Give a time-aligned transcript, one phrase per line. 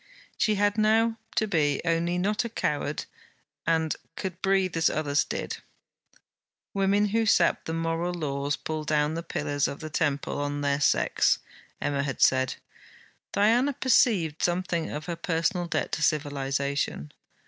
[0.35, 3.05] She had now to be, only not a coward,
[3.67, 5.57] and she could breathe as others did.
[6.73, 10.79] 'Women who sap the moral laws pull down the pillars of the temple on their
[10.81, 11.37] sex,'
[11.79, 12.55] Emma had said.
[13.31, 17.11] Diana perceived something of her personal debt to civilization.